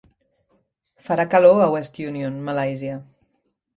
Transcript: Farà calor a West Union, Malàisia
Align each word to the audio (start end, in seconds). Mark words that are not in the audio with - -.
Farà 1.09 1.25
calor 1.35 1.61
a 1.65 1.69
West 1.75 1.99
Union, 2.09 2.43
Malàisia 2.49 3.01